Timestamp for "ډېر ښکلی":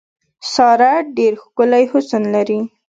1.17-1.83